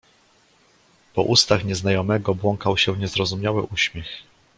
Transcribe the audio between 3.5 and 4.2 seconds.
uśmiech."